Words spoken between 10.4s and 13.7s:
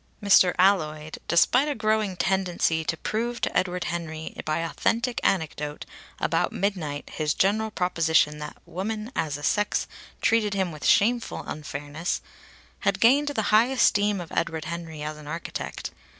him with shameful unfairness, had gained the high